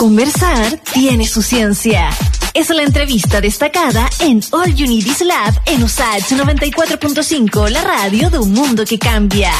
Conversar 0.00 0.80
tiene 0.94 1.26
su 1.26 1.42
ciencia. 1.42 2.08
Es 2.54 2.70
la 2.70 2.84
entrevista 2.84 3.42
destacada 3.42 4.08
en 4.20 4.40
All 4.50 4.74
You 4.74 4.86
Lab 5.26 5.60
en 5.66 5.82
USAH 5.82 6.36
94.5, 6.38 7.68
la 7.68 7.84
radio 7.84 8.30
de 8.30 8.38
un 8.38 8.50
mundo 8.50 8.86
que 8.86 8.98
cambia. 8.98 9.52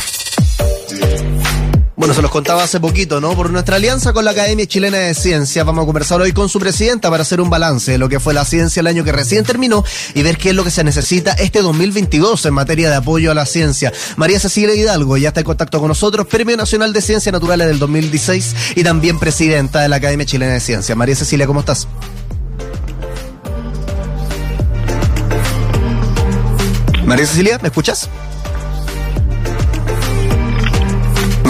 Bueno, 2.01 2.15
se 2.15 2.23
los 2.23 2.31
contaba 2.31 2.63
hace 2.63 2.81
poquito, 2.81 3.21
¿no? 3.21 3.37
Por 3.37 3.51
nuestra 3.51 3.77
alianza 3.77 4.15
con 4.15 4.25
la 4.25 4.31
Academia 4.31 4.67
Chilena 4.67 4.97
de 4.97 5.13
Ciencias, 5.13 5.67
vamos 5.67 5.83
a 5.83 5.85
conversar 5.85 6.19
hoy 6.19 6.33
con 6.33 6.49
su 6.49 6.59
presidenta 6.59 7.11
para 7.11 7.24
hacer 7.24 7.42
un 7.42 7.51
balance 7.51 7.92
de 7.92 7.99
lo 7.99 8.09
que 8.09 8.19
fue 8.19 8.33
la 8.33 8.47
ciencia 8.47 8.81
el 8.81 8.87
año 8.87 9.04
que 9.04 9.13
recién 9.13 9.45
terminó 9.45 9.85
y 10.15 10.23
ver 10.23 10.38
qué 10.38 10.49
es 10.49 10.55
lo 10.55 10.65
que 10.65 10.71
se 10.71 10.83
necesita 10.83 11.33
este 11.33 11.60
2022 11.60 12.47
en 12.47 12.55
materia 12.55 12.88
de 12.88 12.97
apoyo 12.97 13.31
a 13.31 13.35
la 13.35 13.45
ciencia. 13.45 13.92
María 14.17 14.41
Cecilia 14.41 14.74
Hidalgo 14.74 15.19
ya 15.19 15.28
está 15.28 15.41
en 15.41 15.45
contacto 15.45 15.78
con 15.78 15.88
nosotros, 15.88 16.27
Premio 16.27 16.56
Nacional 16.56 16.95
de 16.95 17.02
Ciencias 17.02 17.34
Naturales 17.34 17.66
del 17.66 17.78
2016 17.78 18.55
y 18.77 18.82
también 18.82 19.19
presidenta 19.19 19.82
de 19.82 19.91
la 19.91 19.96
Academia 19.96 20.24
Chilena 20.24 20.55
de 20.55 20.60
Ciencias. 20.60 20.96
María 20.96 21.16
Cecilia, 21.16 21.46
¿cómo 21.46 21.60
estás? 21.60 21.87
María 27.05 27.27
Cecilia, 27.27 27.59
¿me 27.60 27.69
escuchas? 27.69 28.09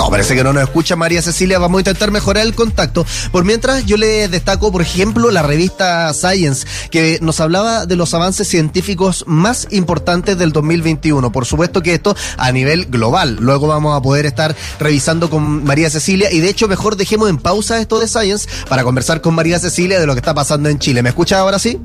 No, 0.00 0.08
parece 0.08 0.34
que 0.34 0.42
no 0.42 0.54
nos 0.54 0.62
escucha 0.62 0.96
María 0.96 1.20
Cecilia. 1.20 1.58
Vamos 1.58 1.76
a 1.76 1.80
intentar 1.82 2.10
mejorar 2.10 2.46
el 2.46 2.54
contacto. 2.54 3.04
Por 3.32 3.44
mientras, 3.44 3.84
yo 3.84 3.98
le 3.98 4.28
destaco, 4.28 4.72
por 4.72 4.80
ejemplo, 4.80 5.30
la 5.30 5.42
revista 5.42 6.10
Science, 6.14 6.66
que 6.90 7.18
nos 7.20 7.38
hablaba 7.38 7.84
de 7.84 7.96
los 7.96 8.14
avances 8.14 8.48
científicos 8.48 9.24
más 9.26 9.68
importantes 9.72 10.38
del 10.38 10.52
2021. 10.52 11.30
Por 11.32 11.44
supuesto 11.44 11.82
que 11.82 11.92
esto 11.92 12.16
a 12.38 12.50
nivel 12.50 12.86
global. 12.86 13.36
Luego 13.42 13.66
vamos 13.66 13.94
a 13.94 14.00
poder 14.00 14.24
estar 14.24 14.56
revisando 14.78 15.28
con 15.28 15.64
María 15.64 15.90
Cecilia. 15.90 16.32
Y 16.32 16.40
de 16.40 16.48
hecho, 16.48 16.66
mejor 16.66 16.96
dejemos 16.96 17.28
en 17.28 17.36
pausa 17.36 17.78
esto 17.78 17.98
de 17.98 18.08
Science 18.08 18.48
para 18.70 18.84
conversar 18.84 19.20
con 19.20 19.34
María 19.34 19.58
Cecilia 19.58 20.00
de 20.00 20.06
lo 20.06 20.14
que 20.14 20.20
está 20.20 20.32
pasando 20.32 20.70
en 20.70 20.78
Chile. 20.78 21.02
¿Me 21.02 21.10
escucha 21.10 21.40
ahora 21.40 21.58
sí? 21.58 21.78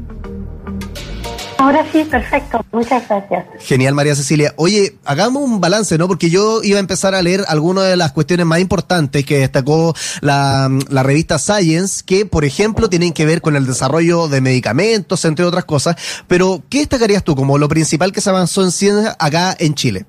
Ahora 1.66 1.84
sí, 1.91 2.05
perfecto. 2.05 2.63
Muchas 2.71 3.10
gracias. 3.10 3.44
Genial, 3.62 3.96
María 3.96 4.13
Cecilia. 4.13 4.52
Oye, 4.55 4.91
hagamos 5.04 5.41
un 5.41 5.60
balance, 5.60 5.98
¿no? 5.98 6.08
Porque 6.08 6.30
yo 6.30 6.62
iba 6.62 6.77
a 6.77 6.80
empezar 6.80 7.16
a 7.16 7.24
leer 7.24 7.40
algunas 7.48 7.90
de 7.90 7.98
las 7.98 8.12
cuestiones 8.12 8.46
más 8.46 8.60
importantes 8.60 9.26
que 9.26 9.40
destacó 9.40 9.96
la, 10.21 10.70
la, 10.91 11.02
revista 11.02 11.40
Science, 11.40 12.04
que, 12.05 12.27
por 12.27 12.46
ejemplo, 12.46 12.88
tienen 12.88 13.13
que 13.13 13.26
ver 13.26 13.41
con 13.41 13.55
el 13.55 13.66
desarrollo 13.66 14.27
de 14.27 14.41
medicamentos, 14.41 15.26
entre 15.26 15.43
otras 15.43 15.66
cosas. 15.66 16.24
Pero, 16.27 16.62
¿qué 16.70 16.80
destacarías 16.80 17.24
tú 17.24 17.36
como 17.36 17.58
lo 17.58 17.68
principal 17.68 18.12
que 18.12 18.21
se 18.21 18.30
avanzó 18.30 18.62
en 18.62 18.70
ciencia 18.70 19.16
acá 19.18 19.55
en 19.58 19.74
Chile? 19.74 20.05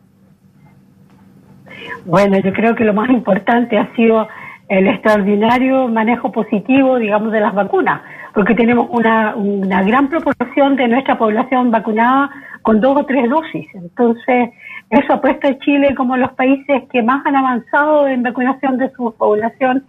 Bueno, 2.04 2.38
yo 2.38 2.52
creo 2.52 2.74
que 2.74 2.84
lo 2.84 2.92
más 2.92 3.08
importante 3.08 3.78
ha 3.78 3.96
sido 3.96 4.28
el 4.68 4.88
extraordinario 4.88 5.88
manejo 5.88 6.30
positivo, 6.32 6.98
digamos, 6.98 7.32
de 7.32 7.40
las 7.40 7.54
vacunas 7.54 8.02
porque 8.36 8.54
tenemos 8.54 8.86
una, 8.90 9.34
una 9.34 9.82
gran 9.82 10.10
proporción 10.10 10.76
de 10.76 10.88
nuestra 10.88 11.16
población 11.16 11.70
vacunada 11.70 12.28
con 12.60 12.82
dos 12.82 12.98
o 12.98 13.06
tres 13.06 13.30
dosis. 13.30 13.66
Entonces, 13.72 14.50
eso 14.90 15.14
ha 15.14 15.20
puesto 15.22 15.48
a 15.48 15.58
Chile 15.60 15.94
como 15.96 16.18
los 16.18 16.30
países 16.32 16.82
que 16.92 17.02
más 17.02 17.24
han 17.24 17.34
avanzado 17.34 18.06
en 18.06 18.22
vacunación 18.22 18.76
de 18.76 18.92
su 18.94 19.14
población. 19.16 19.86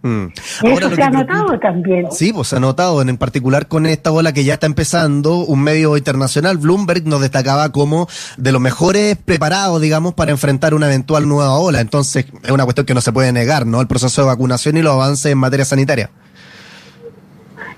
Mm. 0.00 0.26
Y 0.62 0.68
eso 0.70 0.88
se 0.88 1.02
ha 1.02 1.10
notado 1.10 1.58
también. 1.58 2.10
Sí, 2.12 2.32
pues 2.32 2.48
se 2.48 2.56
ha 2.56 2.60
notado, 2.60 3.02
en 3.02 3.18
particular 3.18 3.68
con 3.68 3.84
esta 3.84 4.10
ola 4.10 4.32
que 4.32 4.44
ya 4.44 4.54
está 4.54 4.64
empezando, 4.64 5.44
un 5.44 5.62
medio 5.62 5.98
internacional, 5.98 6.56
Bloomberg, 6.56 7.06
nos 7.06 7.20
destacaba 7.20 7.72
como 7.72 8.08
de 8.38 8.52
los 8.52 8.60
mejores 8.62 9.18
preparados, 9.22 9.82
digamos, 9.82 10.14
para 10.14 10.30
enfrentar 10.30 10.72
una 10.72 10.86
eventual 10.86 11.28
nueva 11.28 11.58
ola. 11.58 11.82
Entonces, 11.82 12.24
es 12.42 12.50
una 12.50 12.64
cuestión 12.64 12.86
que 12.86 12.94
no 12.94 13.02
se 13.02 13.12
puede 13.12 13.32
negar, 13.32 13.66
¿no? 13.66 13.82
El 13.82 13.86
proceso 13.86 14.22
de 14.22 14.28
vacunación 14.28 14.78
y 14.78 14.82
los 14.82 14.94
avances 14.94 15.30
en 15.30 15.36
materia 15.36 15.66
sanitaria. 15.66 16.08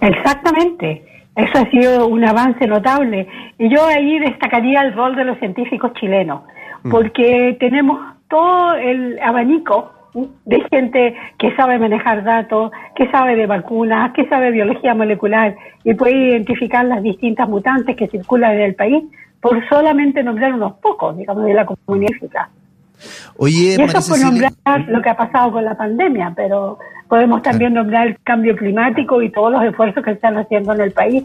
Exactamente. 0.00 1.04
Eso 1.36 1.58
ha 1.58 1.70
sido 1.70 2.08
un 2.08 2.24
avance 2.24 2.66
notable. 2.66 3.28
Y 3.58 3.68
yo 3.68 3.86
ahí 3.86 4.18
destacaría 4.18 4.82
el 4.82 4.94
rol 4.94 5.14
de 5.14 5.24
los 5.24 5.38
científicos 5.38 5.92
chilenos, 5.94 6.42
mm. 6.82 6.90
porque 6.90 7.56
tenemos 7.60 8.00
todo 8.28 8.74
el 8.74 9.18
abanico 9.20 9.92
de 10.44 10.60
gente 10.70 11.16
que 11.38 11.54
sabe 11.54 11.78
manejar 11.78 12.24
datos, 12.24 12.72
que 12.96 13.10
sabe 13.10 13.36
de 13.36 13.46
vacunas, 13.46 14.12
que 14.12 14.28
sabe 14.28 14.50
biología 14.50 14.94
molecular 14.94 15.54
y 15.84 15.94
puede 15.94 16.30
identificar 16.30 16.84
las 16.84 17.02
distintas 17.02 17.48
mutantes 17.48 17.94
que 17.94 18.08
circulan 18.08 18.54
en 18.54 18.62
el 18.62 18.74
país, 18.74 19.04
por 19.40 19.66
solamente 19.68 20.22
nombrar 20.22 20.54
unos 20.54 20.74
pocos, 20.74 21.16
digamos, 21.16 21.44
de 21.44 21.54
la 21.54 21.64
comunidad 21.64 22.48
Oye, 23.36 23.76
y 23.78 23.82
eso 23.82 24.10
por 24.10 24.20
nombrar 24.20 24.52
lo 24.88 25.00
que 25.00 25.08
ha 25.08 25.16
pasado 25.16 25.52
con 25.52 25.64
la 25.64 25.76
pandemia, 25.76 26.32
pero 26.34 26.78
podemos 27.08 27.42
también 27.42 27.74
nombrar 27.74 28.08
el 28.08 28.18
cambio 28.22 28.56
climático 28.56 29.22
y 29.22 29.30
todos 29.30 29.52
los 29.52 29.64
esfuerzos 29.64 30.04
que 30.04 30.12
están 30.12 30.36
haciendo 30.36 30.72
en 30.74 30.80
el 30.80 30.92
país 30.92 31.24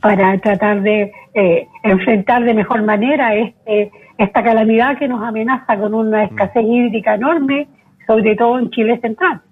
para 0.00 0.36
tratar 0.38 0.82
de 0.82 1.12
eh, 1.34 1.68
enfrentar 1.82 2.44
de 2.44 2.54
mejor 2.54 2.82
manera 2.82 3.34
este, 3.34 3.90
esta 4.18 4.42
calamidad 4.42 4.98
que 4.98 5.08
nos 5.08 5.22
amenaza 5.22 5.76
con 5.78 5.94
una 5.94 6.24
escasez 6.24 6.64
hídrica 6.64 7.14
enorme, 7.14 7.68
sobre 8.06 8.34
todo 8.34 8.58
en 8.58 8.70
Chile 8.70 8.98
Central. 9.00 9.42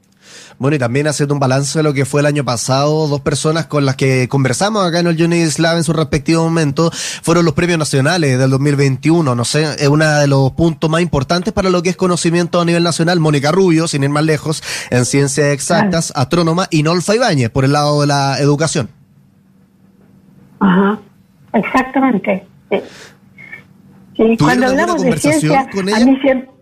Bueno, 0.59 0.77
y 0.77 0.79
también 0.79 1.07
haciendo 1.07 1.35
un 1.35 1.41
balance 1.41 1.79
de 1.79 1.83
lo 1.83 1.95
que 1.95 2.05
fue 2.05 2.21
el 2.21 2.27
año 2.27 2.45
pasado, 2.45 3.07
dos 3.07 3.21
personas 3.21 3.67
con 3.67 3.87
las 3.87 3.97
que 3.97 4.29
conversamos 4.29 4.85
acá 4.87 5.01
en 5.01 5.07
el 5.07 5.23
Unity 5.23 5.63
Lab 5.63 5.77
en 5.77 5.85
su 5.85 5.93
respectivo 5.93 6.43
momento 6.43 6.91
fueron 7.23 7.45
los 7.45 7.55
premios 7.55 7.79
nacionales 7.79 8.39
del 8.39 8.51
2021. 8.51 9.35
No 9.35 9.45
sé, 9.45 9.63
es 9.79 9.89
uno 9.89 10.05
de 10.19 10.27
los 10.27 10.53
puntos 10.53 10.91
más 10.91 11.01
importantes 11.01 11.53
para 11.53 11.71
lo 11.71 11.83
que 11.83 11.91
es 11.91 11.97
conocimiento 11.97 12.61
a 12.61 12.65
nivel 12.65 12.83
nacional. 12.83 13.21
Mónica 13.21 13.53
Rubio, 13.53 13.87
sin 13.89 14.03
ir 14.03 14.11
más 14.11 14.25
lejos, 14.25 14.63
en 14.91 15.05
ciencias 15.05 15.49
exactas, 15.49 16.13
astrónoma, 16.17 16.67
y 16.71 16.83
Nolfa 16.83 17.15
Ibáñez, 17.15 17.51
por 17.51 17.65
el 17.65 17.73
lado 17.73 18.01
de 18.01 18.09
la 18.09 18.39
educación. 18.41 18.89
Ajá, 20.61 20.99
exactamente. 21.53 22.47
Sí. 22.71 24.37
Cuando 24.39 24.67
hablamos 24.67 25.03
de 25.03 25.17
ciencia, 25.17 25.69
a 25.71 26.01
mí 26.05 26.19
siempre 26.21 26.58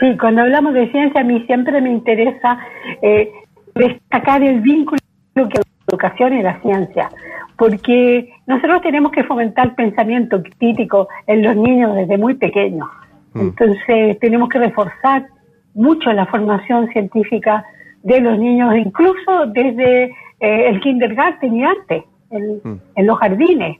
Sí, 0.00 0.16
cuando 0.16 0.40
hablamos 0.40 0.72
de 0.72 0.90
ciencia, 0.90 1.20
a 1.20 1.24
mí 1.24 1.44
siempre 1.46 1.78
me 1.82 1.90
interesa 1.90 2.58
eh, 3.02 3.30
destacar 3.74 4.42
el 4.42 4.60
vínculo 4.60 4.98
que 5.34 5.58
la 5.58 5.62
educación 5.88 6.38
y 6.38 6.42
la 6.42 6.58
ciencia, 6.62 7.10
porque 7.56 8.32
nosotros 8.46 8.80
tenemos 8.80 9.12
que 9.12 9.24
fomentar 9.24 9.74
pensamiento 9.74 10.42
crítico 10.58 11.08
en 11.26 11.42
los 11.42 11.54
niños 11.54 11.94
desde 11.94 12.16
muy 12.16 12.34
pequeños. 12.34 12.88
Mm. 13.34 13.40
Entonces, 13.40 14.18
tenemos 14.20 14.48
que 14.48 14.58
reforzar 14.58 15.26
mucho 15.74 16.10
la 16.14 16.24
formación 16.26 16.88
científica 16.88 17.66
de 18.02 18.20
los 18.22 18.38
niños, 18.38 18.74
incluso 18.76 19.46
desde 19.48 20.04
eh, 20.04 20.68
el 20.68 20.80
kindergarten 20.80 21.54
y 21.54 21.64
antes, 21.64 22.04
en, 22.30 22.56
mm. 22.64 22.80
en, 22.94 23.06
los 23.06 23.18
jardines, 23.18 23.78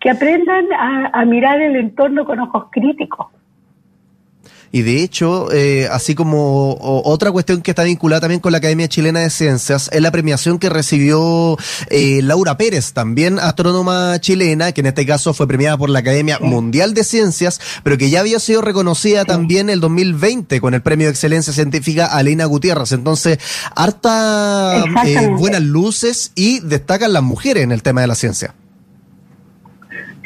que 0.00 0.10
aprendan 0.10 0.66
a 0.72 1.24
mirar 1.26 1.60
el 1.60 1.76
entorno 1.76 2.24
con 2.24 2.38
ojos 2.38 2.66
críticos 2.70 3.26
y 4.72 4.82
de 4.82 5.02
hecho, 5.02 5.52
eh, 5.52 5.88
así 5.90 6.14
como 6.14 6.76
otra 6.80 7.30
cuestión 7.30 7.62
que 7.62 7.70
está 7.70 7.84
vinculada 7.84 8.20
también 8.20 8.40
con 8.40 8.52
la 8.52 8.58
Academia 8.58 8.88
Chilena 8.88 9.20
de 9.20 9.30
Ciencias, 9.30 9.88
es 9.92 10.00
la 10.00 10.10
premiación 10.10 10.58
que 10.58 10.68
recibió 10.68 11.56
eh, 11.90 12.20
Laura 12.22 12.56
Pérez, 12.56 12.92
también 12.92 13.38
astrónoma 13.38 14.18
chilena, 14.20 14.72
que 14.72 14.80
en 14.80 14.86
este 14.86 15.06
caso 15.06 15.34
fue 15.34 15.46
premiada 15.46 15.76
por 15.76 15.90
la 15.90 16.00
Academia 16.00 16.38
Mundial 16.40 16.94
de 16.94 17.04
Ciencias, 17.04 17.60
pero 17.82 17.96
que 17.96 18.10
ya 18.10 18.20
había 18.20 18.38
sido 18.38 18.62
reconocida 18.62 19.24
también 19.24 19.70
el 19.70 19.80
2020 19.80 20.60
con 20.60 20.74
el 20.74 20.82
Premio 20.82 21.06
de 21.06 21.12
Excelencia 21.12 21.52
Científica 21.52 22.06
Alina 22.06 22.44
Gutiérrez. 22.44 22.92
Entonces, 22.92 23.38
harta 23.74 24.84
eh, 25.06 25.28
buenas 25.38 25.62
luces 25.62 26.32
y 26.34 26.60
destacan 26.60 27.12
las 27.12 27.22
mujeres 27.22 27.62
en 27.62 27.72
el 27.72 27.82
tema 27.82 28.00
de 28.00 28.06
la 28.08 28.14
ciencia. 28.14 28.54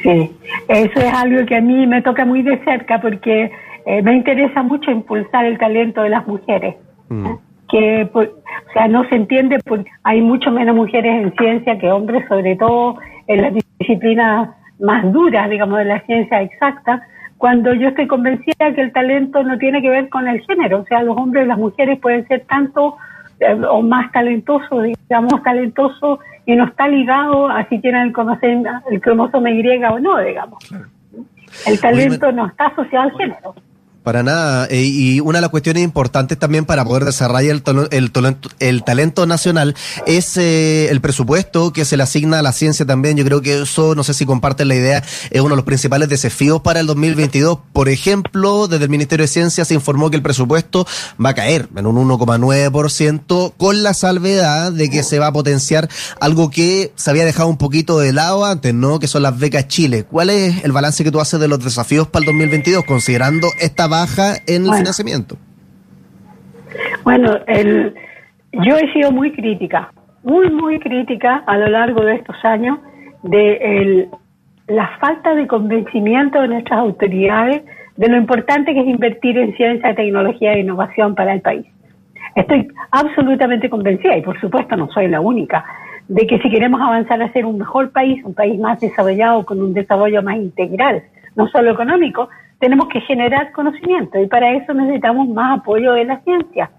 Sí, 0.02 0.30
eso 0.68 1.00
es 1.00 1.12
algo 1.12 1.44
que 1.46 1.56
a 1.56 1.60
mí 1.60 1.86
me 1.86 2.00
toca 2.02 2.24
muy 2.24 2.42
de 2.42 2.62
cerca 2.64 3.00
porque 3.00 3.50
eh, 3.86 4.02
me 4.02 4.14
interesa 4.14 4.62
mucho 4.62 4.90
impulsar 4.90 5.44
el 5.44 5.58
talento 5.58 6.02
de 6.02 6.10
las 6.10 6.26
mujeres. 6.26 6.76
Mm. 7.08 7.26
Que, 7.68 8.10
o 8.12 8.72
sea, 8.72 8.88
no 8.88 9.08
se 9.08 9.14
entiende 9.14 9.58
porque 9.64 9.90
hay 10.02 10.20
mucho 10.20 10.50
menos 10.50 10.74
mujeres 10.74 11.22
en 11.22 11.32
ciencia 11.36 11.78
que 11.78 11.90
hombres, 11.90 12.26
sobre 12.28 12.56
todo 12.56 12.98
en 13.28 13.42
las 13.42 13.54
disciplinas 13.78 14.50
más 14.80 15.12
duras, 15.12 15.48
digamos, 15.48 15.78
de 15.78 15.84
la 15.84 16.00
ciencia 16.00 16.42
exacta, 16.42 17.06
cuando 17.38 17.72
yo 17.72 17.88
estoy 17.88 18.06
convencida 18.06 18.74
que 18.74 18.82
el 18.82 18.92
talento 18.92 19.42
no 19.42 19.56
tiene 19.56 19.80
que 19.80 19.88
ver 19.88 20.08
con 20.08 20.28
el 20.28 20.40
género, 20.42 20.80
o 20.80 20.84
sea, 20.84 21.02
los 21.02 21.16
hombres 21.16 21.44
y 21.44 21.48
las 21.48 21.58
mujeres 21.58 21.98
pueden 21.98 22.26
ser 22.28 22.44
tanto 22.46 22.96
eh, 23.40 23.58
o 23.70 23.80
más 23.80 24.12
talentosos, 24.12 24.84
digamos, 25.08 25.42
talentosos 25.42 26.18
y 26.44 26.54
no 26.54 26.64
está 26.64 26.86
ligado 26.86 27.48
a 27.48 27.66
si 27.68 27.78
tienen 27.78 28.12
el, 28.42 28.66
el 28.90 29.00
cromosoma 29.00 29.50
Y 29.50 29.84
o 29.84 29.98
no, 30.00 30.18
digamos. 30.18 30.58
El 31.66 31.80
talento 31.80 32.30
no 32.32 32.46
está 32.46 32.66
asociado 32.66 33.08
al 33.08 33.16
género. 33.16 33.54
Para 34.02 34.22
nada. 34.22 34.66
Eh, 34.70 34.82
y 34.82 35.20
una 35.20 35.38
de 35.38 35.42
las 35.42 35.50
cuestiones 35.50 35.82
importantes 35.82 36.38
también 36.38 36.64
para 36.64 36.84
poder 36.84 37.04
desarrollar 37.04 37.60
el, 37.66 37.88
el, 37.90 38.36
el 38.58 38.82
talento 38.82 39.26
nacional 39.26 39.74
es 40.06 40.38
eh, 40.38 40.88
el 40.90 41.02
presupuesto 41.02 41.72
que 41.72 41.84
se 41.84 41.98
le 41.98 42.02
asigna 42.02 42.38
a 42.38 42.42
la 42.42 42.52
ciencia 42.52 42.86
también. 42.86 43.18
Yo 43.18 43.24
creo 43.26 43.42
que 43.42 43.60
eso, 43.62 43.94
no 43.94 44.02
sé 44.02 44.14
si 44.14 44.24
comparten 44.24 44.68
la 44.68 44.74
idea, 44.74 45.04
es 45.30 45.40
uno 45.40 45.50
de 45.50 45.56
los 45.56 45.64
principales 45.66 46.08
desafíos 46.08 46.62
para 46.62 46.80
el 46.80 46.86
2022. 46.86 47.58
Por 47.74 47.90
ejemplo, 47.90 48.68
desde 48.68 48.84
el 48.84 48.90
Ministerio 48.90 49.24
de 49.24 49.28
Ciencia 49.28 49.64
se 49.66 49.74
informó 49.74 50.08
que 50.08 50.16
el 50.16 50.22
presupuesto 50.22 50.86
va 51.22 51.30
a 51.30 51.34
caer 51.34 51.68
en 51.76 51.86
un 51.86 52.08
1,9% 52.08 53.52
con 53.58 53.82
la 53.82 53.92
salvedad 53.92 54.72
de 54.72 54.88
que 54.88 55.02
se 55.02 55.18
va 55.18 55.26
a 55.26 55.32
potenciar 55.32 55.90
algo 56.20 56.50
que 56.50 56.92
se 56.96 57.10
había 57.10 57.26
dejado 57.26 57.48
un 57.48 57.58
poquito 57.58 57.98
de 57.98 58.14
lado 58.14 58.46
antes, 58.46 58.72
¿no? 58.72 58.98
Que 58.98 59.08
son 59.08 59.22
las 59.22 59.38
becas 59.38 59.68
Chile. 59.68 60.04
¿Cuál 60.04 60.30
es 60.30 60.64
el 60.64 60.72
balance 60.72 61.04
que 61.04 61.10
tú 61.10 61.20
haces 61.20 61.38
de 61.38 61.48
los 61.48 61.62
desafíos 61.62 62.08
para 62.08 62.22
el 62.22 62.26
2022 62.26 62.84
considerando 62.84 63.48
esta 63.58 63.88
baja 64.00 64.36
en 64.46 64.66
el 64.66 64.74
financiamiento? 64.74 65.36
Bueno, 67.04 67.38
el, 67.46 67.94
yo 68.52 68.76
he 68.76 68.92
sido 68.92 69.10
muy 69.12 69.32
crítica, 69.32 69.92
muy, 70.22 70.50
muy 70.50 70.78
crítica 70.78 71.42
a 71.46 71.56
lo 71.56 71.68
largo 71.68 72.04
de 72.04 72.14
estos 72.16 72.36
años 72.44 72.78
de 73.22 74.08
la 74.68 74.88
falta 75.00 75.34
de 75.34 75.46
convencimiento 75.46 76.40
de 76.40 76.48
nuestras 76.48 76.78
autoridades 76.80 77.62
de 77.96 78.08
lo 78.08 78.16
importante 78.16 78.72
que 78.72 78.80
es 78.80 78.86
invertir 78.86 79.36
en 79.36 79.54
ciencia, 79.56 79.94
tecnología 79.94 80.52
e 80.52 80.60
innovación 80.60 81.14
para 81.14 81.34
el 81.34 81.40
país. 81.40 81.66
Estoy 82.34 82.68
absolutamente 82.92 83.68
convencida, 83.68 84.16
y 84.16 84.22
por 84.22 84.40
supuesto 84.40 84.76
no 84.76 84.88
soy 84.92 85.08
la 85.08 85.20
única, 85.20 85.64
de 86.08 86.26
que 86.26 86.38
si 86.38 86.50
queremos 86.50 86.80
avanzar 86.80 87.20
a 87.20 87.32
ser 87.32 87.44
un 87.44 87.58
mejor 87.58 87.90
país, 87.90 88.24
un 88.24 88.34
país 88.34 88.58
más 88.58 88.80
desarrollado, 88.80 89.44
con 89.44 89.60
un 89.60 89.74
desarrollo 89.74 90.22
más 90.22 90.36
integral, 90.36 91.02
no 91.36 91.48
solo 91.48 91.72
económico, 91.72 92.28
tenemos 92.60 92.88
que 92.88 93.00
generar 93.00 93.50
conocimiento 93.52 94.20
y 94.20 94.26
para 94.26 94.52
eso 94.52 94.72
necesitamos 94.72 95.28
más 95.28 95.58
apoyo 95.58 95.92
de 95.94 96.04
la 96.04 96.20
ciencia. 96.20 96.70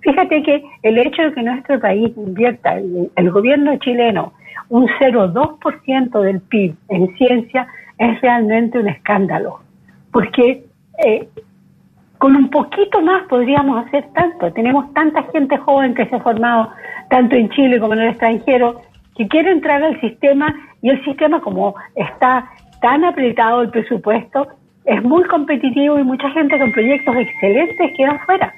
Fíjate 0.00 0.42
que 0.42 0.62
el 0.82 0.98
hecho 0.98 1.22
de 1.22 1.32
que 1.34 1.42
nuestro 1.42 1.80
país 1.80 2.12
invierta, 2.16 2.74
el, 2.74 3.30
gobierno 3.30 3.76
chileno, 3.78 4.32
un 4.68 4.86
0,2% 4.86 6.20
del 6.22 6.40
PIB 6.40 6.74
en 6.88 7.16
ciencia 7.16 7.66
es 7.98 8.20
realmente 8.20 8.78
un 8.78 8.88
escándalo, 8.88 9.60
porque 10.12 10.64
eh, 11.04 11.28
con 12.18 12.36
un 12.36 12.48
poquito 12.50 13.00
más 13.00 13.22
podríamos 13.28 13.86
hacer 13.86 14.04
tanto. 14.14 14.52
Tenemos 14.52 14.92
tanta 14.94 15.22
gente 15.32 15.56
joven 15.58 15.94
que 15.94 16.06
se 16.06 16.16
ha 16.16 16.20
formado 16.20 16.70
tanto 17.08 17.36
en 17.36 17.48
Chile 17.50 17.80
como 17.80 17.94
en 17.94 18.00
el 18.00 18.08
extranjero 18.10 18.82
que 19.16 19.26
quiere 19.26 19.50
entrar 19.52 19.82
al 19.82 20.00
sistema 20.00 20.54
y 20.82 20.90
el 20.90 21.04
sistema 21.04 21.40
como 21.40 21.74
está 21.94 22.50
tan 22.80 23.04
apretado 23.04 23.62
el 23.62 23.70
presupuesto 23.70 24.48
es 24.84 25.02
muy 25.02 25.24
competitivo 25.24 25.98
y 25.98 26.04
mucha 26.04 26.30
gente 26.30 26.58
con 26.58 26.72
proyectos 26.72 27.16
excelentes 27.16 27.92
queda 27.96 28.18
fuera. 28.26 28.54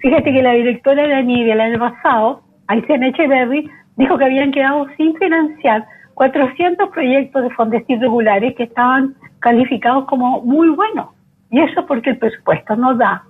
Fíjate 0.00 0.32
que 0.32 0.42
la 0.42 0.52
directora 0.52 1.06
de 1.06 1.14
ANIDIA 1.14 1.54
el 1.54 1.60
año 1.60 1.78
pasado, 1.78 2.42
Aisén 2.68 3.02
Echeverry, 3.02 3.70
dijo 3.96 4.18
que 4.18 4.24
habían 4.24 4.52
quedado 4.52 4.86
sin 4.96 5.16
financiar 5.16 5.86
400 6.14 6.90
proyectos 6.90 7.42
de 7.42 7.50
fondos 7.50 7.82
irregulares 7.88 8.54
que 8.56 8.64
estaban 8.64 9.14
calificados 9.40 10.06
como 10.06 10.42
muy 10.42 10.68
buenos. 10.70 11.08
Y 11.50 11.60
eso 11.60 11.86
porque 11.86 12.10
el 12.10 12.18
presupuesto 12.18 12.76
no 12.76 12.94
da. 12.94 13.24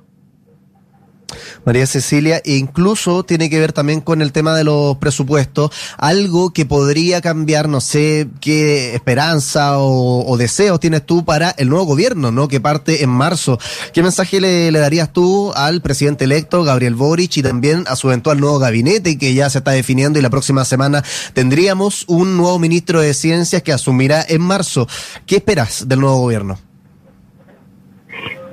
María 1.65 1.87
Cecilia, 1.87 2.43
e 2.45 2.57
incluso 2.57 3.25
tiene 3.25 3.51
que 3.51 3.59
ver 3.59 3.73
también 3.73 4.01
con 4.01 4.23
el 4.23 4.33
tema 4.33 4.57
de 4.57 4.65
los 4.65 4.97
presupuestos, 4.99 5.71
algo 5.99 6.53
que 6.53 6.67
podría 6.67 7.21
cambiar, 7.21 7.69
no 7.69 7.81
sé 7.81 8.29
qué 8.41 8.95
esperanza 8.95 9.79
o, 9.79 10.37
deseos 10.37 10.81
tienes 10.81 11.07
tú 11.07 11.25
para 11.25 11.51
el 11.51 11.69
nuevo 11.69 11.85
gobierno, 11.85 12.33
¿no? 12.33 12.49
Que 12.49 12.61
parte 12.61 13.05
en 13.05 13.11
marzo. 13.11 13.59
¿Qué 13.93 14.03
mensaje 14.03 14.41
le, 14.41 14.71
darías 14.73 15.13
tú 15.13 15.53
al 15.55 15.81
presidente 15.81 16.25
electo, 16.25 16.65
Gabriel 16.65 16.95
Boric, 16.95 17.37
y 17.37 17.43
también 17.43 17.85
a 17.87 17.97
su 17.97 18.09
eventual 18.09 18.41
nuevo 18.41 18.59
gabinete 18.59 19.17
que 19.17 19.33
ya 19.35 19.49
se 19.49 19.59
está 19.59 19.71
definiendo 19.71 20.19
y 20.19 20.23
la 20.23 20.31
próxima 20.31 20.65
semana 20.65 21.05
tendríamos 21.33 22.05
un 22.09 22.37
nuevo 22.37 22.59
ministro 22.59 23.01
de 23.01 23.15
Ciencias 23.15 23.63
que 23.63 23.73
asumirá 23.73 24.25
en 24.29 24.43
marzo? 24.43 24.89
¿Qué 25.27 25.37
esperas 25.37 25.89
del 25.89 26.01
nuevo 26.01 26.19
gobierno? 26.19 26.59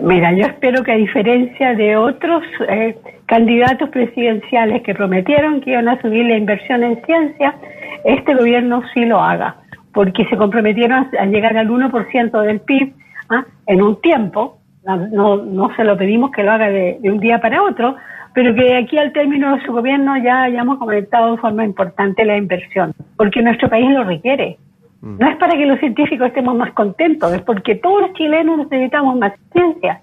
Mira, 0.02 0.34
yo 0.34 0.46
espero 0.48 0.84
que 0.84 0.94
a 0.94 0.96
diferencia 0.96 1.76
de 1.76 1.96
otros 1.96 2.44
eh, 2.68 2.98
candidatos 3.28 3.90
presidenciales 3.90 4.82
que 4.82 4.96
prometieron 4.96 5.62
que 5.62 5.72
iban 5.72 5.88
a 5.88 6.02
subir 6.02 6.26
la 6.26 6.38
inversión 6.38 6.84
en 6.84 7.02
ciencia, 7.06 7.56
este 8.04 8.34
gobierno 8.34 8.82
sí 8.94 9.06
lo 9.06 9.22
haga, 9.22 9.58
porque 9.94 10.26
se 10.26 10.38
comprometieron 10.38 11.08
a 11.18 11.26
llegar 11.26 11.56
al 11.56 11.70
1% 11.70 12.42
del 12.42 12.62
PIB 12.62 12.94
¿ah? 13.30 13.46
en 13.68 13.82
un 13.84 14.02
tiempo, 14.02 14.58
no, 14.84 15.38
no 15.38 15.76
se 15.76 15.84
lo 15.84 15.96
pedimos 15.96 16.32
que 16.32 16.44
lo 16.44 16.52
haga 16.52 16.70
de, 16.70 17.00
un 17.04 17.20
día 17.20 17.40
para 17.40 17.62
otro, 17.62 17.96
pero 18.34 18.56
que 18.56 18.76
aquí 18.76 18.98
al 18.98 19.14
término 19.14 19.56
de 19.56 19.64
su 19.64 19.72
gobierno 19.72 20.18
ya 20.18 20.44
hayamos 20.44 20.82
aumentado 20.82 21.32
de 21.36 21.38
forma 21.38 21.64
importante 21.64 22.26
la 22.26 22.38
inversión, 22.38 22.94
porque 23.18 23.44
nuestro 23.44 23.70
país 23.70 23.90
lo 23.92 24.04
requiere. 24.04 24.58
Mm. 25.02 25.18
No 25.20 25.30
es 25.30 25.38
para 25.38 25.58
que 25.58 25.66
los 25.66 25.80
científicos 25.80 26.28
estemos 26.28 26.56
más 26.56 26.74
contentos, 26.74 27.34
es 27.34 27.42
porque 27.42 27.76
todos 27.76 28.02
los 28.02 28.14
chilenos 28.14 28.58
necesitamos 28.70 29.18
más 29.18 29.34
ciencia. 29.52 30.02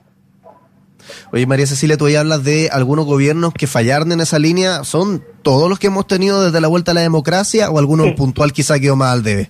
Oye, 1.32 1.46
María 1.46 1.66
Cecilia, 1.66 1.96
tú 1.96 2.08
ya 2.08 2.20
hablas 2.20 2.44
de 2.44 2.68
algunos 2.72 3.06
gobiernos 3.06 3.54
que 3.54 3.66
fallaron 3.66 4.12
en 4.12 4.20
esa 4.20 4.38
línea. 4.38 4.84
¿Son 4.84 5.22
todos 5.42 5.68
los 5.68 5.78
que 5.78 5.86
hemos 5.86 6.06
tenido 6.06 6.44
desde 6.44 6.60
la 6.60 6.68
vuelta 6.68 6.90
a 6.90 6.94
la 6.94 7.00
democracia 7.00 7.70
o 7.70 7.78
alguno 7.78 8.04
puntual 8.16 8.52
quizá 8.52 8.78
quedó 8.78 8.96
más 8.96 9.12
al 9.12 9.22
debe? 9.22 9.48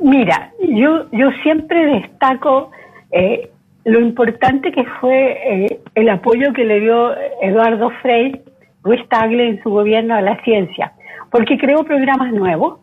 Mira, 0.00 0.52
yo, 0.60 1.10
yo 1.12 1.30
siempre 1.42 1.86
destaco 2.00 2.72
eh, 3.12 3.50
lo 3.84 4.00
importante 4.00 4.72
que 4.72 4.84
fue 5.00 5.66
eh, 5.66 5.80
el 5.94 6.08
apoyo 6.08 6.52
que 6.52 6.64
le 6.64 6.80
dio 6.80 7.14
Eduardo 7.40 7.90
Frei, 8.02 8.40
Luis 8.84 9.08
Tagle 9.08 9.48
en 9.48 9.62
su 9.62 9.70
gobierno 9.70 10.14
a 10.14 10.20
la 10.20 10.42
ciencia, 10.42 10.92
porque 11.30 11.56
creó 11.56 11.84
programas 11.84 12.32
nuevos, 12.32 12.80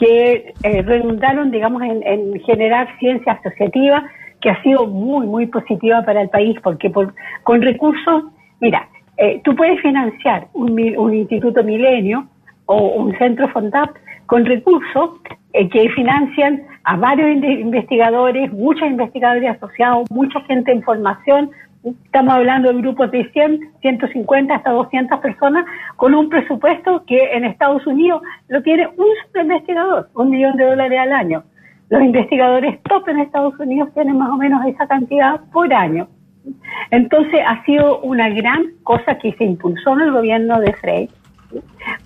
que 0.00 0.54
eh, 0.62 0.82
redundaron, 0.82 1.50
digamos, 1.50 1.82
en, 1.82 2.40
generar 2.40 2.88
ciencia 2.98 3.32
asociativa, 3.32 4.02
que 4.40 4.48
ha 4.48 4.62
sido 4.62 4.86
muy, 4.86 5.26
muy 5.26 5.46
positiva 5.46 6.02
para 6.02 6.22
el 6.22 6.30
país, 6.30 6.58
porque 6.62 6.88
por, 6.88 7.14
con 7.42 7.60
recursos, 7.60 8.24
mira, 8.60 8.88
eh, 9.18 9.42
tú 9.44 9.54
puedes 9.54 9.78
financiar 9.82 10.46
un, 10.54 10.70
un, 10.96 11.14
instituto 11.14 11.62
milenio 11.62 12.26
o 12.64 12.94
un 12.94 13.16
centro 13.18 13.48
FONDAP 13.48 13.90
con 14.24 14.46
recursos 14.46 15.20
eh, 15.52 15.68
que 15.68 15.90
financian 15.90 16.62
a 16.84 16.96
varios 16.96 17.28
investigadores, 17.44 18.50
muchos 18.52 18.88
investigadores 18.88 19.50
asociados, 19.50 20.10
mucha 20.10 20.40
gente 20.42 20.72
en 20.72 20.82
formación, 20.82 21.50
Estamos 21.82 22.34
hablando 22.34 22.70
de 22.70 22.78
grupos 22.78 23.10
de 23.10 23.30
100, 23.30 23.72
150 23.80 24.54
hasta 24.54 24.70
200 24.70 25.18
personas 25.20 25.64
con 25.96 26.14
un 26.14 26.28
presupuesto 26.28 27.04
que 27.06 27.32
en 27.32 27.44
Estados 27.44 27.86
Unidos 27.86 28.22
lo 28.48 28.62
tiene 28.62 28.86
un 28.88 29.06
solo 29.32 29.42
investigador, 29.42 30.10
un 30.14 30.30
millón 30.30 30.56
de 30.56 30.66
dólares 30.66 30.98
al 31.00 31.12
año. 31.12 31.42
Los 31.88 32.02
investigadores 32.02 32.82
top 32.82 33.08
en 33.08 33.20
Estados 33.20 33.58
Unidos 33.58 33.88
tienen 33.94 34.18
más 34.18 34.30
o 34.30 34.36
menos 34.36 34.64
esa 34.66 34.86
cantidad 34.86 35.40
por 35.52 35.72
año. 35.72 36.06
Entonces 36.90 37.40
ha 37.46 37.64
sido 37.64 38.00
una 38.00 38.28
gran 38.28 38.72
cosa 38.82 39.16
que 39.18 39.32
se 39.32 39.44
impulsó 39.44 39.94
en 39.94 40.00
el 40.02 40.12
gobierno 40.12 40.60
de 40.60 40.72
Frey, 40.74 41.08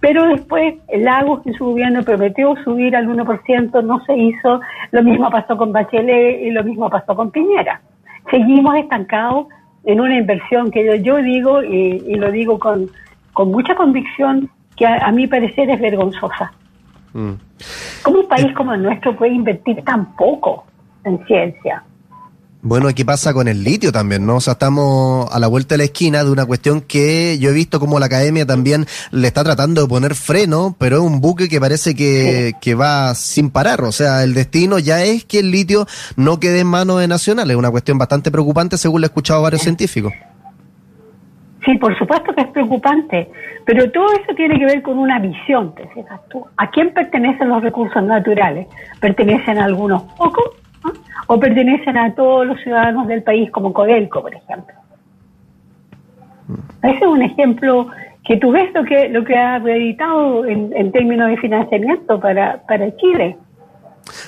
pero 0.00 0.26
después 0.28 0.74
Lagos 0.96 1.44
en 1.46 1.54
su 1.54 1.66
gobierno 1.66 2.02
prometió 2.02 2.54
subir 2.62 2.94
al 2.94 3.08
1%, 3.08 3.84
no 3.84 4.04
se 4.04 4.16
hizo, 4.16 4.60
lo 4.93 5.02
mismo 5.02 5.31
pasó 5.31 5.56
con 5.56 5.72
Bachelet 5.72 6.43
y 6.43 6.50
lo 6.50 6.62
mismo 6.62 6.88
pasó 6.88 7.14
con 7.16 7.31
Piñera. 7.31 7.81
Seguimos 8.31 8.76
estancados 8.76 9.48
en 9.84 10.00
una 10.00 10.17
inversión 10.17 10.70
que 10.70 11.03
yo, 11.03 11.17
digo, 11.17 11.62
y, 11.62 12.14
lo 12.14 12.31
digo 12.31 12.58
con, 12.58 12.91
con 13.32 13.50
mucha 13.50 13.74
convicción, 13.74 14.50
que 14.76 14.86
a, 14.86 15.10
mi 15.12 15.26
parecer 15.26 15.70
es 15.70 15.81
vergonzosa. 15.81 16.53
Mm. 17.12 17.32
¿Cómo 18.03 18.20
un 18.20 18.29
país 18.29 18.53
como 18.55 18.74
el 18.74 18.82
nuestro 18.82 19.17
puede 19.17 19.32
invertir 19.34 19.82
tan 19.84 20.17
poco 20.17 20.64
en 21.05 21.24
ciencia? 21.26 21.84
Bueno, 22.66 22.88
¿qué 22.96 23.04
pasa 23.04 23.34
con 23.34 23.46
el 23.46 23.62
litio 23.62 23.92
también, 23.92 24.24
no? 24.24 24.36
O 24.36 24.40
sea, 24.40 24.54
estamos 24.54 25.28
a 25.30 25.38
la 25.38 25.48
vuelta 25.48 25.74
de 25.74 25.78
la 25.80 25.84
esquina 25.84 26.24
de 26.24 26.30
una 26.30 26.46
cuestión 26.46 26.80
que 26.80 27.36
yo 27.38 27.50
he 27.50 27.52
visto 27.52 27.78
como 27.78 28.00
la 28.00 28.06
academia 28.06 28.46
también 28.46 28.86
le 29.10 29.28
está 29.28 29.44
tratando 29.44 29.82
de 29.82 29.86
poner 29.86 30.14
freno, 30.14 30.74
pero 30.78 30.96
es 30.96 31.02
un 31.02 31.20
buque 31.20 31.50
que 31.50 31.60
parece 31.60 31.94
que, 31.94 32.54
que 32.62 32.74
va 32.74 33.14
sin 33.16 33.50
parar. 33.50 33.82
O 33.82 33.92
sea, 33.92 34.24
el 34.24 34.32
destino 34.32 34.78
ya 34.78 35.04
es 35.04 35.26
que 35.26 35.40
el 35.40 35.50
litio 35.50 35.84
no 36.16 36.40
quede 36.40 36.60
en 36.60 36.68
manos 36.68 37.00
de 37.00 37.06
nacionales. 37.06 37.50
Es 37.50 37.58
una 37.58 37.70
cuestión 37.70 37.98
bastante 37.98 38.30
preocupante 38.30 38.78
según 38.78 39.02
lo 39.02 39.04
he 39.04 39.08
escuchado 39.08 39.42
varios 39.42 39.60
científicos. 39.60 40.14
Sí, 41.66 41.76
por 41.76 41.94
supuesto 41.98 42.34
que 42.34 42.40
es 42.40 42.48
preocupante, 42.48 43.28
pero 43.66 43.90
todo 43.90 44.06
eso 44.12 44.34
tiene 44.34 44.58
que 44.58 44.64
ver 44.64 44.80
con 44.80 44.98
una 44.98 45.18
visión, 45.18 45.74
te 45.74 45.86
fijas 45.88 46.18
tú. 46.30 46.42
¿A 46.56 46.70
quién 46.70 46.94
pertenecen 46.94 47.50
los 47.50 47.62
recursos 47.62 48.02
naturales? 48.02 48.68
¿Pertenecen 49.00 49.58
a 49.58 49.66
algunos 49.66 50.02
pocos 50.14 50.63
o 51.26 51.38
pertenecen 51.38 51.96
a 51.96 52.14
todos 52.14 52.46
los 52.46 52.60
ciudadanos 52.60 53.06
del 53.06 53.22
país, 53.22 53.50
como 53.50 53.72
Codelco, 53.72 54.22
por 54.22 54.34
ejemplo. 54.34 54.74
Ese 56.82 56.96
es 56.96 57.06
un 57.06 57.22
ejemplo 57.22 57.88
que 58.24 58.36
tú 58.36 58.50
ves 58.50 58.72
lo 58.74 58.84
que, 58.84 59.08
lo 59.08 59.24
que 59.24 59.36
ha 59.36 59.58
reeditado 59.58 60.44
en, 60.46 60.93
términos 60.93 61.28
de 61.28 61.36
financiamiento 61.38 62.20
para, 62.20 62.62
para 62.66 62.94
Chile. 62.96 63.36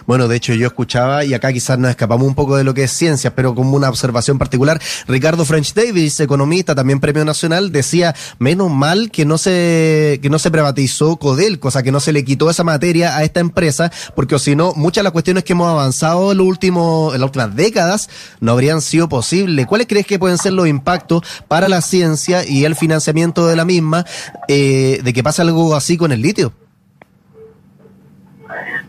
Bueno, 0.06 0.28
de 0.28 0.36
hecho 0.36 0.54
yo 0.54 0.66
escuchaba, 0.66 1.24
y 1.24 1.34
acá 1.34 1.52
quizás 1.52 1.78
nos 1.78 1.90
escapamos 1.90 2.26
un 2.26 2.34
poco 2.34 2.56
de 2.56 2.64
lo 2.64 2.74
que 2.74 2.84
es 2.84 2.92
ciencia, 2.92 3.34
pero 3.34 3.54
como 3.54 3.76
una 3.76 3.88
observación 3.88 4.38
particular, 4.38 4.80
Ricardo 5.06 5.44
French 5.44 5.74
Davis, 5.74 6.20
economista, 6.20 6.74
también 6.74 7.00
premio 7.00 7.24
nacional, 7.24 7.72
decía, 7.72 8.14
menos 8.38 8.70
mal 8.70 9.10
que 9.10 9.24
no 9.24 9.38
se, 9.38 10.18
que 10.22 10.30
no 10.30 10.38
se 10.38 10.50
privatizó 10.50 11.16
Codelco, 11.16 11.68
o 11.68 11.70
sea, 11.70 11.82
que 11.82 11.92
no 11.92 12.00
se 12.00 12.12
le 12.12 12.24
quitó 12.24 12.50
esa 12.50 12.64
materia 12.64 13.16
a 13.16 13.24
esta 13.24 13.40
empresa, 13.40 13.92
porque 14.14 14.38
si 14.38 14.56
no, 14.56 14.72
muchas 14.74 15.02
de 15.02 15.04
las 15.04 15.12
cuestiones 15.12 15.44
que 15.44 15.52
hemos 15.52 15.68
avanzado 15.68 16.32
en, 16.32 16.38
los 16.38 16.46
últimos, 16.46 17.14
en 17.14 17.20
las 17.20 17.28
últimas 17.28 17.54
décadas 17.54 18.08
no 18.40 18.52
habrían 18.52 18.80
sido 18.80 19.08
posibles. 19.08 19.66
¿Cuáles 19.66 19.86
crees 19.86 20.06
que 20.06 20.18
pueden 20.18 20.38
ser 20.38 20.52
los 20.52 20.68
impactos 20.68 21.22
para 21.48 21.68
la 21.68 21.80
ciencia 21.80 22.46
y 22.46 22.64
el 22.64 22.76
financiamiento 22.76 23.46
de 23.46 23.56
la 23.56 23.64
misma 23.64 24.04
eh, 24.48 25.00
de 25.02 25.12
que 25.12 25.22
pase 25.22 25.42
algo 25.42 25.74
así 25.74 25.96
con 25.96 26.12
el 26.12 26.22
litio? 26.22 26.52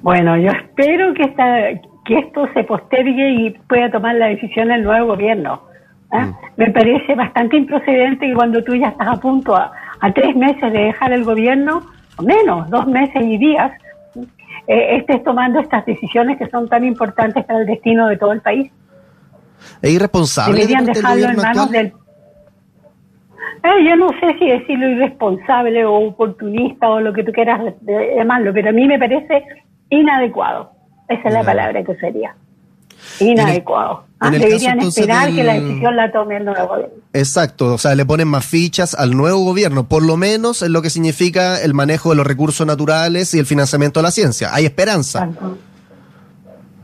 Bueno, 0.02 0.38
yo 0.38 0.52
espero 0.52 1.14
que, 1.14 1.24
esta, 1.24 1.46
que 2.06 2.20
esto 2.20 2.48
se 2.54 2.64
postergue 2.64 3.32
y 3.32 3.50
pueda 3.68 3.92
tomar 3.92 4.16
la 4.16 4.28
decisión 4.28 4.72
el 4.72 4.84
nuevo 4.84 5.08
gobierno. 5.08 5.62
¿ah? 6.12 6.26
Mm. 6.26 6.36
Me 6.58 6.72
parece 6.72 7.16
bastante 7.16 7.58
improcedente 7.58 8.28
que 8.28 8.34
cuando 8.34 8.64
tú 8.64 8.76
ya 8.76 8.90
estás 8.90 9.08
a 9.08 9.20
punto 9.20 9.56
a, 9.56 9.72
tres 10.14 10.36
meses 10.36 10.72
de 10.72 10.80
dejar 10.80 11.12
el 11.12 11.24
gobierno, 11.24 11.82
o 12.18 12.24
menos, 12.24 12.70
dos 12.70 12.88
meses 12.88 13.22
y 13.22 13.38
días, 13.38 13.72
eh, 14.68 14.98
estés 14.98 15.24
tomando 15.24 15.60
estas 15.60 15.86
decisiones 15.86 16.38
que 16.38 16.48
son 16.50 16.70
tan 16.70 16.84
importantes 16.84 17.44
para 17.46 17.60
el 17.60 17.66
destino 17.66 18.08
de 18.08 18.18
todo 18.18 18.32
el 18.32 18.42
país. 18.42 18.72
¿Es 19.82 19.92
irresponsable? 19.92 20.56
Deberían 20.56 20.86
dejarlo 20.86 21.30
en 21.30 21.38
manos 21.38 21.72
del... 21.72 21.94
Eh, 23.64 23.90
yo 23.90 23.96
no 23.96 24.10
sé 24.20 24.38
si 24.38 24.48
decirlo 24.48 24.88
irresponsable 24.88 25.84
o 25.84 25.96
oportunista 25.96 26.90
o 26.90 27.00
lo 27.00 27.12
que 27.12 27.24
tú 27.24 27.32
quieras 27.32 27.74
llamarlo, 28.16 28.54
pero 28.54 28.70
a 28.70 28.72
mí 28.72 28.88
me 28.88 29.00
parece 29.00 29.44
inadecuado. 29.90 30.72
Esa 31.08 31.28
es 31.28 31.34
la 31.34 31.44
palabra 31.44 31.84
que 31.84 31.96
sería. 31.96 32.36
Inadecuado. 33.20 34.06
Ah, 34.20 34.32
deberían 34.32 34.80
esperar 34.80 35.32
que 35.32 35.44
la 35.44 35.54
decisión 35.54 35.96
la 35.96 36.12
tome 36.12 36.38
el 36.38 36.46
nuevo 36.46 36.68
gobierno. 36.68 36.96
Exacto, 37.14 37.76
o 37.76 37.78
sea, 37.78 37.94
le 37.94 38.06
ponen 38.06 38.28
más 38.28 38.46
fichas 38.46 38.96
al 38.96 39.16
nuevo 39.16 39.44
gobierno, 39.44 39.88
por 39.88 40.04
lo 40.04 40.18
menos 40.18 40.64
en 40.64 40.74
lo 40.74 40.82
que 40.82 40.90
significa 40.90 41.62
el 41.62 41.76
manejo 41.76 42.10
de 42.10 42.16
los 42.16 42.26
recursos 42.26 42.66
naturales 42.66 43.34
y 43.36 43.40
el 43.40 43.46
financiamiento 43.46 44.00
de 44.00 44.04
la 44.04 44.12
ciencia. 44.12 44.50
Hay 44.54 44.66
esperanza. 44.66 45.26
Exacto. 45.26 45.58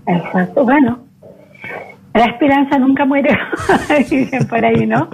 Exacto. 0.05 0.63
Bueno, 0.63 0.99
la 2.13 2.25
esperanza 2.25 2.77
nunca 2.77 3.05
muere, 3.05 3.35
dicen 4.09 4.47
por 4.47 4.63
ahí, 4.63 4.85
¿no? 4.85 5.09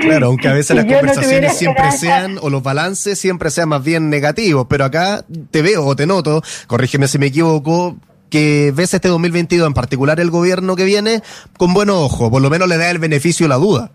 Claro, 0.00 0.26
aunque 0.26 0.48
a 0.48 0.54
veces 0.54 0.74
las 0.74 0.84
conversaciones 0.84 1.56
siempre 1.56 1.90
sean, 1.92 2.38
o 2.42 2.50
los 2.50 2.62
balances 2.62 3.18
siempre 3.18 3.50
sean 3.50 3.68
más 3.68 3.84
bien 3.84 4.10
negativos, 4.10 4.66
pero 4.68 4.84
acá 4.84 5.24
te 5.50 5.62
veo 5.62 5.84
o 5.84 5.94
te 5.94 6.06
noto, 6.06 6.42
corrígeme 6.66 7.06
si 7.06 7.18
me 7.18 7.26
equivoco, 7.26 7.96
que 8.28 8.72
ves 8.74 8.92
este 8.92 9.08
2022, 9.08 9.68
en 9.68 9.74
particular 9.74 10.18
el 10.18 10.30
gobierno 10.30 10.74
que 10.74 10.84
viene, 10.84 11.20
con 11.56 11.72
buen 11.72 11.90
ojo, 11.90 12.28
por 12.28 12.42
lo 12.42 12.50
menos 12.50 12.68
le 12.68 12.76
da 12.76 12.90
el 12.90 12.98
beneficio 12.98 13.46
a 13.46 13.50
la 13.50 13.56
duda. 13.56 13.90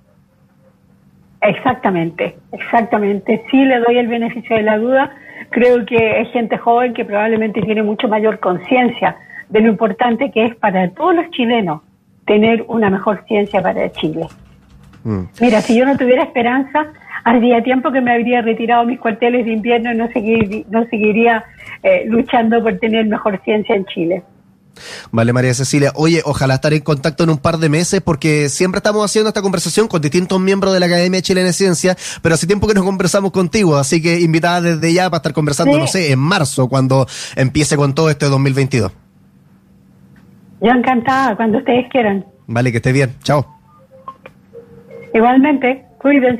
Exactamente, 1.41 2.37
exactamente. 2.53 3.43
Sí 3.51 3.57
le 3.57 3.79
doy 3.79 3.97
el 3.97 4.07
beneficio 4.07 4.55
de 4.55 4.61
la 4.61 4.77
duda. 4.77 5.11
Creo 5.49 5.85
que 5.85 6.21
es 6.21 6.31
gente 6.31 6.57
joven 6.57 6.93
que 6.93 7.03
probablemente 7.03 7.61
tiene 7.61 7.81
mucho 7.81 8.07
mayor 8.07 8.39
conciencia 8.39 9.17
de 9.49 9.59
lo 9.59 9.69
importante 9.69 10.31
que 10.31 10.45
es 10.45 10.55
para 10.55 10.91
todos 10.91 11.15
los 11.15 11.29
chilenos 11.31 11.81
tener 12.25 12.65
una 12.67 12.89
mejor 12.89 13.23
ciencia 13.27 13.61
para 13.61 13.91
Chile. 13.91 14.27
Mm. 15.03 15.23
Mira, 15.39 15.61
si 15.61 15.77
yo 15.77 15.85
no 15.85 15.97
tuviera 15.97 16.23
esperanza, 16.23 16.87
haría 17.23 17.63
tiempo 17.63 17.91
que 17.91 18.01
me 18.01 18.11
habría 18.11 18.41
retirado 18.41 18.85
mis 18.85 18.99
cuarteles 18.99 19.45
de 19.45 19.53
invierno 19.53 19.93
y 19.93 19.97
no, 19.97 20.07
seguir, 20.11 20.65
no 20.69 20.85
seguiría 20.89 21.43
eh, 21.83 22.05
luchando 22.07 22.61
por 22.61 22.77
tener 22.79 23.05
mejor 23.05 23.41
ciencia 23.43 23.75
en 23.75 23.85
Chile. 23.85 24.23
Vale, 25.11 25.33
María 25.33 25.53
Cecilia. 25.53 25.91
Oye, 25.95 26.21
ojalá 26.25 26.55
estar 26.55 26.73
en 26.73 26.81
contacto 26.81 27.23
en 27.23 27.29
un 27.29 27.37
par 27.37 27.57
de 27.57 27.69
meses 27.69 28.01
porque 28.01 28.49
siempre 28.49 28.79
estamos 28.79 29.03
haciendo 29.03 29.27
esta 29.29 29.41
conversación 29.41 29.87
con 29.87 30.01
distintos 30.01 30.39
miembros 30.39 30.73
de 30.73 30.79
la 30.79 30.85
Academia 30.85 31.21
Chilena 31.21 31.47
de 31.47 31.53
Ciencia, 31.53 31.97
pero 32.21 32.35
hace 32.35 32.47
tiempo 32.47 32.67
que 32.67 32.73
nos 32.73 32.83
conversamos 32.83 33.31
contigo, 33.31 33.77
así 33.77 34.01
que 34.01 34.21
invitada 34.21 34.61
desde 34.61 34.93
ya 34.93 35.09
para 35.09 35.17
estar 35.17 35.33
conversando, 35.33 35.77
no 35.77 35.87
sé, 35.87 36.11
en 36.11 36.19
marzo, 36.19 36.67
cuando 36.69 37.07
empiece 37.35 37.75
con 37.75 37.93
todo 37.93 38.09
este 38.09 38.27
2022. 38.27 38.91
Yo 40.61 40.71
encantada, 40.71 41.35
cuando 41.35 41.57
ustedes 41.57 41.89
quieran. 41.89 42.25
Vale, 42.47 42.71
que 42.71 42.77
esté 42.77 42.91
bien. 42.91 43.09
Chao. 43.23 43.45
Igualmente, 45.13 45.83
cuídense. 45.99 46.37